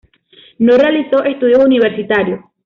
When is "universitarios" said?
1.63-2.43